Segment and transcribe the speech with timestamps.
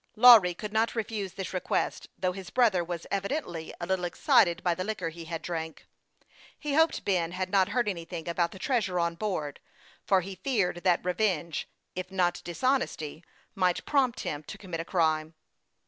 [0.15, 4.73] Lawry could not refuse this request, though his brother was evidently a little excited by
[4.73, 5.85] the liquor he had drank.
[6.57, 9.59] He hoped Ben had not heard any thing about the treasure on board;
[10.03, 14.85] for he feared that revenge, if not dishonesty, might prompt him to com mit a
[14.85, 15.35] crime.